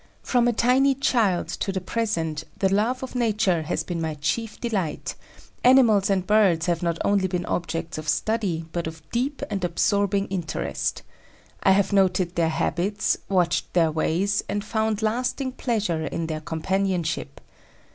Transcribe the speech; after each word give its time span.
From 0.23 0.47
a 0.47 0.51
tiny 0.51 0.95
child 0.95 1.47
to 1.49 1.71
the 1.71 1.79
present, 1.79 2.43
the 2.57 2.73
love 2.73 3.03
of 3.03 3.13
Nature 3.13 3.61
has 3.61 3.83
been 3.83 4.01
my 4.01 4.15
chief 4.15 4.59
delight; 4.59 5.13
animals 5.63 6.09
and 6.09 6.25
birds 6.25 6.65
have 6.65 6.81
not 6.81 6.97
only 7.05 7.27
been 7.27 7.45
objects 7.45 7.99
of 7.99 8.09
study, 8.09 8.65
but 8.71 8.87
of 8.87 9.07
deep 9.11 9.43
and 9.47 9.63
absorbing 9.63 10.25
interest. 10.29 11.03
I 11.61 11.73
have 11.73 11.93
noted 11.93 12.33
their 12.33 12.49
habits, 12.49 13.15
watched 13.29 13.71
their 13.75 13.91
ways, 13.91 14.43
and 14.49 14.65
found 14.65 15.03
lasting 15.03 15.51
pleasure 15.51 16.03
in 16.07 16.25
their 16.25 16.41
companionship. 16.41 17.39